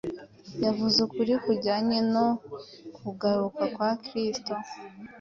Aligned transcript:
yavuze 0.63 0.97
ukuri 1.07 1.33
kujyanye 1.45 1.97
no 2.13 2.27
kugaruka 2.97 3.63
kwa 3.75 3.89
Kristo 4.03 4.53